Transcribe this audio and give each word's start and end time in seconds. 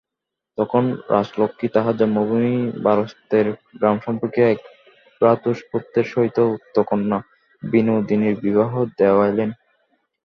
তখন 0.57 0.83
রাজলক্ষ্মী 1.09 1.67
তাঁহার 1.73 1.95
জন্মভূমি 1.97 2.55
বারাসতের 2.83 3.45
গ্রামসম্পর্কীয় 3.79 4.47
এক 4.49 4.59
ভ্রাতুষ্পুত্রের 5.21 6.05
সহিত 6.05 6.37
উক্ত 6.49 6.75
কন্যা 6.89 7.19
বিনোদিনীর 7.63 8.35
বিবাহ 8.45 8.71
দেওয়াইলেন। 8.99 9.49